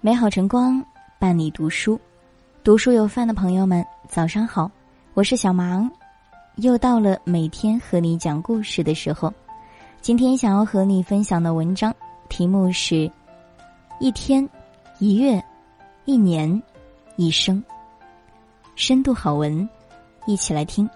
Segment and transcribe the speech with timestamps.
[0.00, 0.80] 美好晨光
[1.18, 2.00] 伴你读书，
[2.62, 4.70] 读书有饭的朋友们，早上好，
[5.12, 5.90] 我是小芒，
[6.54, 9.34] 又到了每天和你讲故事的时候。
[10.00, 11.92] 今天想要和你分享的文章
[12.28, 13.10] 题目是：
[13.98, 14.48] 一天、
[15.00, 15.42] 一月、
[16.04, 16.62] 一年、
[17.16, 17.60] 一生。
[18.76, 19.68] 深度好文，
[20.26, 20.88] 一起来听。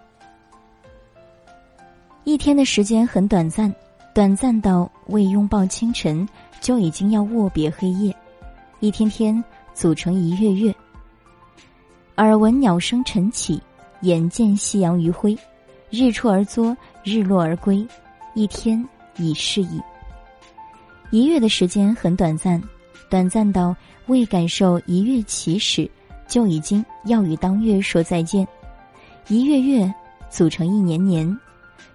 [2.22, 3.74] 一天的时间很短暂，
[4.14, 6.24] 短暂到未拥抱清晨，
[6.60, 8.14] 就已经要握别黑夜。
[8.82, 10.74] 一天天组成一月月，
[12.16, 13.62] 耳闻鸟声晨起，
[14.00, 15.38] 眼见夕阳余晖，
[15.88, 17.86] 日出而作，日落而归，
[18.34, 18.84] 一天
[19.18, 19.80] 已逝矣。
[21.12, 22.60] 一月的时间很短暂，
[23.08, 23.72] 短暂到
[24.06, 25.88] 未感受一月起始，
[26.26, 28.44] 就已经要与当月说再见。
[29.28, 29.94] 一月月
[30.28, 31.38] 组成一年年，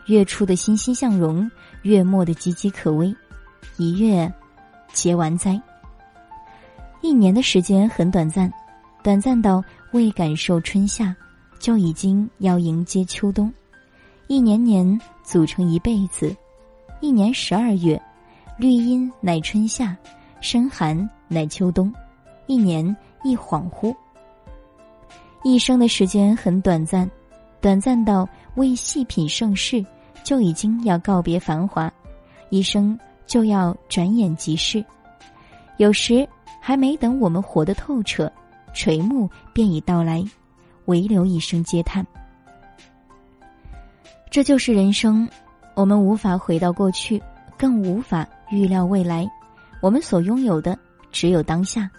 [0.06, 3.14] 月初的欣欣向荣，月末的岌岌可危，
[3.76, 4.34] 一月
[4.94, 5.62] 结完灾。
[7.02, 8.52] 一年的时间很短暂，
[9.04, 11.16] 短暂到未感受春夏，
[11.60, 13.54] 就已经要迎接秋冬。
[14.28, 16.36] 一年年组成一辈子，
[17.00, 18.02] 一年十二月，
[18.58, 19.96] 绿阴乃春夏，
[20.42, 21.94] 深寒乃秋冬，
[22.48, 22.84] 一年
[23.24, 23.96] 一恍惚。
[25.44, 27.10] 一生的时间很短暂，
[27.62, 29.86] 短暂到未细品盛世，
[30.24, 31.90] 就已经要告别繁华，
[32.50, 34.84] 一生就要转眼即逝。
[35.78, 36.28] 有时。
[36.60, 38.32] 还没等我们活得透彻，
[38.74, 40.24] 垂暮便已到来，
[40.86, 42.06] 唯留一声嗟叹。
[44.30, 45.28] 这就是人生，
[45.74, 47.22] 我们无法回到过去，
[47.58, 49.28] 更无法预料未来，
[49.82, 50.78] 我们所拥有的
[51.12, 51.90] 只有当下。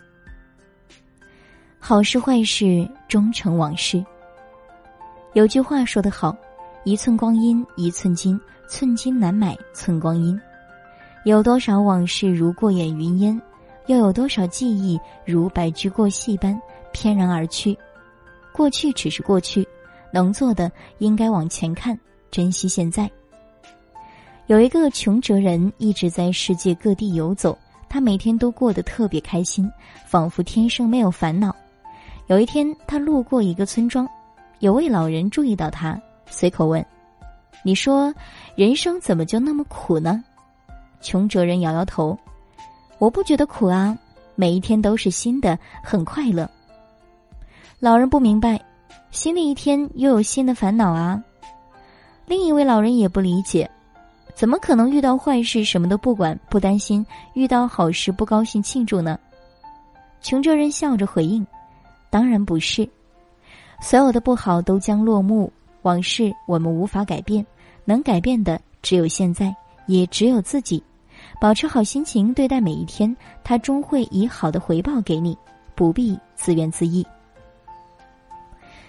[1.79, 4.05] 好事坏事终成往事。
[5.33, 6.37] 有句话说得好
[6.85, 10.39] ：“一寸光阴一寸金，寸金难买寸光阴。”
[11.25, 13.41] 有多少往事如过眼云烟？
[13.89, 16.59] 又有多少记忆如白驹过隙般
[16.93, 17.77] 翩然而去？
[18.53, 19.67] 过去只是过去，
[20.13, 21.99] 能做的应该往前看，
[22.31, 23.11] 珍惜现在。
[24.47, 27.57] 有一个穷哲人一直在世界各地游走，
[27.89, 29.71] 他每天都过得特别开心，
[30.07, 31.55] 仿佛天生没有烦恼。
[32.27, 34.07] 有一天，他路过一个村庄，
[34.59, 36.85] 有位老人注意到他，随口问
[37.65, 38.15] ：“你说，
[38.55, 40.23] 人生怎么就那么苦呢？”
[41.01, 42.19] 穷哲人摇摇头。
[42.99, 43.97] 我不觉得苦啊，
[44.35, 46.49] 每一天都是新的，很快乐。
[47.79, 48.61] 老人不明白，
[49.11, 51.23] 新的一天又有新的烦恼啊。
[52.27, 53.71] 另一位老人也不理解，
[54.35, 59.19] 怎么可能遇到坏事什么都不管不担心，遇到好事不高兴庆祝呢？
[60.21, 61.47] 穷哲人笑着回应
[62.11, 62.89] ：“当然不是，
[63.81, 67.47] 所有的不好都将落幕，往事我们无法改变，
[67.85, 69.55] 能改变的只有现在，
[69.87, 70.83] 也只有自己。”
[71.41, 75.39] 保持好心情对待每一天，他终会以好的回报给你，
[75.75, 77.05] 不必自怨自艾。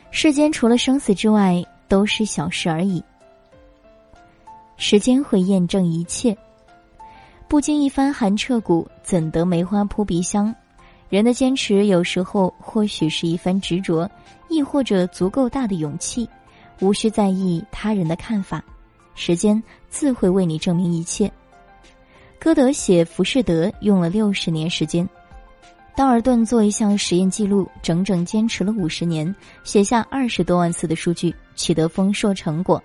[0.09, 3.03] 世间除了生死之外，都是小事而已。
[4.77, 6.35] 时间会验证一切，
[7.47, 10.53] 不经一番寒彻骨，怎得梅花扑鼻香？
[11.09, 14.09] 人的坚持，有时候或许是一番执着，
[14.47, 16.27] 亦或者足够大的勇气，
[16.79, 18.63] 无需在意他人的看法，
[19.13, 21.31] 时间自会为你证明一切。
[22.39, 25.07] 歌德写《浮士德》用了六十年时间，
[25.93, 29.35] 道尔顿做一项实验记录，整整坚持了五十年，
[29.65, 32.81] 写下二十多万次的数据，取得丰硕成果。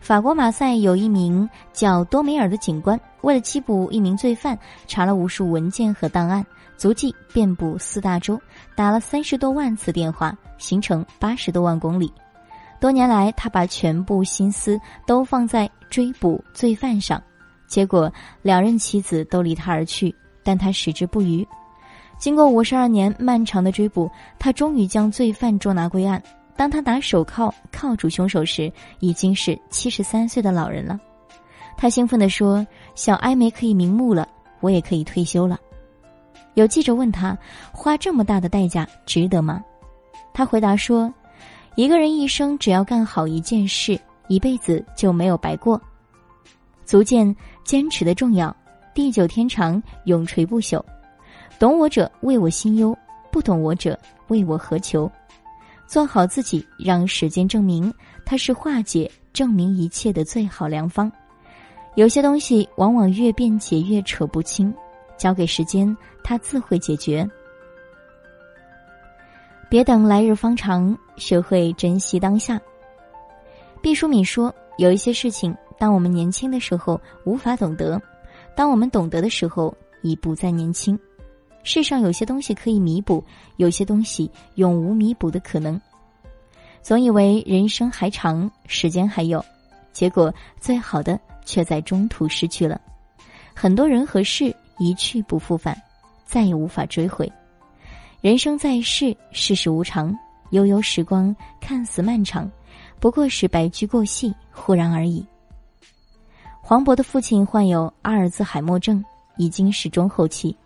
[0.00, 4.58] 法国马赛有一名叫多梅尔的警官，为了缉捕一名罪犯，
[4.88, 6.44] 查了无数文件和档案，
[6.76, 8.40] 足迹遍布四大洲，
[8.74, 12.12] 打了三十多万次电话，行程八十多万公里。
[12.80, 17.22] 多年来，他把全部心思都放在追捕罪犯上。
[17.70, 21.46] 结果，两任妻子都离他而去，但他矢志不渝。
[22.18, 26.20] 经过五十二年漫长的追捕，他终于将罪犯捉拿归案。
[26.56, 31.00] 当他拿手铐铐住凶手时，已经是七十三岁的老人了。
[31.76, 34.28] 他兴奋地说：“小艾梅可以瞑目了，
[34.60, 35.58] 我也可以退休了。”
[36.54, 37.38] 有记者问他
[37.72, 39.62] ：“花这么大的代价值得吗？”
[40.34, 41.10] 他回答说
[41.76, 43.98] ：“一个人一生只要干好一件事，
[44.28, 45.80] 一辈子就没有白过。”
[46.90, 48.54] 足见坚持的重要，
[48.92, 50.82] 地久天长，永垂不朽。
[51.56, 52.98] 懂我者为我心忧，
[53.30, 53.96] 不懂我者
[54.26, 55.08] 为我何求？
[55.86, 57.94] 做好自己，让时间证明，
[58.26, 61.08] 它是化解、证明一切的最好良方。
[61.94, 64.74] 有些东西往往越辩解越扯不清，
[65.16, 67.24] 交给时间，它自会解决。
[69.68, 72.60] 别等来日方长，学会珍惜当下。
[73.80, 77.98] 毕淑敏说：“有一些事情。”当我们年轻的时候无法懂得，
[78.54, 80.96] 当我们懂得的时候已不再年轻。
[81.62, 83.24] 世上有些东西可以弥补，
[83.56, 85.80] 有些东西永无弥补的可能。
[86.82, 89.42] 总以为人生还长，时间还有，
[89.90, 90.30] 结果
[90.60, 92.78] 最好的却在中途失去了。
[93.54, 95.74] 很多人和事一去不复返，
[96.26, 97.30] 再也无法追回。
[98.20, 100.14] 人生在世，世事无常，
[100.50, 102.50] 悠悠时光看似漫长，
[102.98, 105.24] 不过是白驹过隙，忽然而已。
[106.70, 109.04] 黄渤的父亲患有阿尔兹海默症，
[109.36, 110.56] 已经是中后期。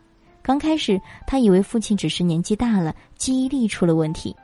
[0.43, 4.37] 刚开始，他以为父亲只是年纪大了，记忆力出了问题。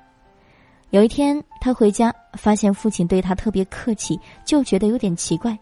[0.88, 5.54] 有一天，他回家发现父亲对他特别客气，就觉得有点奇怪。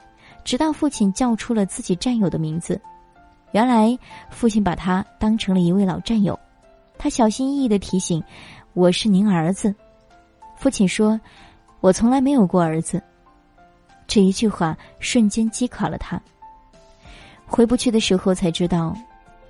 [0.44, 2.80] 直到父亲叫出了自己战友的名字，
[3.50, 3.98] 原来
[4.30, 6.38] 父亲把他当成了一位老战友。
[6.96, 8.22] 他小心翼翼的提醒
[8.72, 9.74] ：“我是您儿子。”
[10.56, 11.20] 父亲说
[11.82, 13.02] ：“我从来没有过儿子。”
[14.08, 16.20] 这一句话瞬间击垮了他。
[17.46, 18.96] 回不去的时候才知道，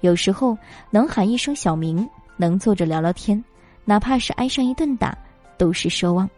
[0.00, 0.58] 有时候
[0.90, 2.06] 能喊一声小名，
[2.36, 3.42] 能坐着聊聊天，
[3.84, 5.16] 哪怕是挨上一顿打，
[5.56, 6.28] 都是奢望。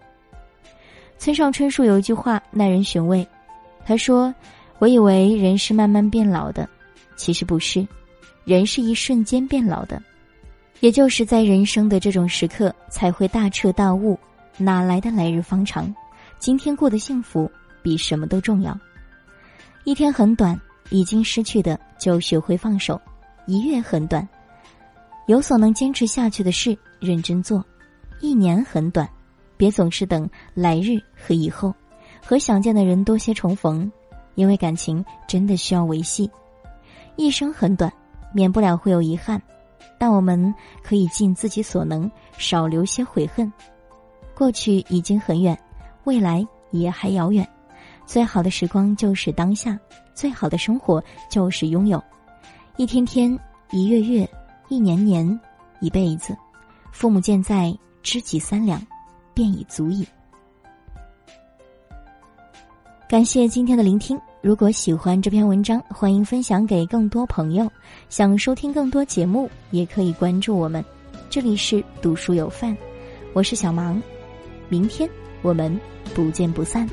[1.19, 3.27] 村上春树有一句话耐人寻味，
[3.85, 4.35] 他说
[4.79, 6.69] ：“我以为人是慢慢变老的，
[7.17, 7.87] 其实不是，
[8.45, 10.03] 人是一瞬间变老的。
[10.81, 14.19] 也就是在人生的这种时刻，才会大彻大悟，
[14.57, 15.95] 哪来的来日方长？
[16.39, 17.51] 今天过得幸福。”
[17.83, 18.79] 比什么都重要。
[19.85, 20.61] 一天很短，
[20.91, 23.01] 已经失去的就学会放手；
[23.47, 24.27] 一月很短，
[25.27, 27.61] 有所能坚持下去的事认真做；
[28.21, 29.09] 一年很短，
[29.57, 31.75] 别总是等来日和以后，
[32.25, 33.91] 和想见的人多些重逢，
[34.35, 36.29] 因为感情真的需要维系；
[37.17, 37.93] 一生很短，
[38.35, 39.41] 免不了会有遗憾，
[39.99, 43.51] 但我们可以尽自己所能，少留些悔恨。
[44.35, 45.59] 过去已经很远，
[46.05, 47.49] 未来也还遥远。
[48.11, 49.79] 最好的时光就是当下，
[50.15, 52.03] 最好的生活就是拥有。
[52.77, 53.39] 一天天，
[53.71, 54.29] 一月月，
[54.69, 55.41] 一年年，
[55.79, 56.37] 一辈子，
[56.91, 57.73] 父母健在，
[58.03, 58.85] 知己三两，
[59.33, 60.05] 便已足矣。
[63.09, 64.21] 感谢今天的聆听。
[64.43, 67.71] 如果喜欢这篇文章，欢迎分享给更多朋友。
[68.09, 70.85] 想收听更多节目，也可以关注我们。
[71.29, 72.77] 这里是读书有范，
[73.35, 74.03] 我是小芒。
[74.69, 75.09] 明天
[75.43, 75.81] 我们
[76.13, 76.89] 不见不散。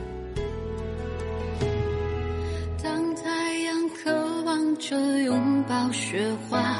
[5.48, 6.76] 拥抱雪花，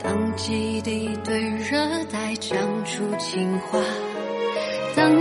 [0.00, 3.80] 当基地对热带讲出情话，
[4.94, 5.12] 当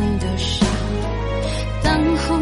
[0.00, 0.64] 你的沙，
[1.82, 2.37] 当后